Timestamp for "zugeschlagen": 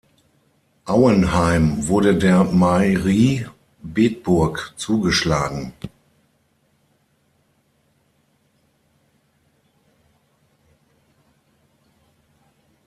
4.75-5.73